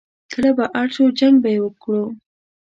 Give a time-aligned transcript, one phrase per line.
[0.31, 1.93] کله به اړ شو، جنګ به یې وکړ.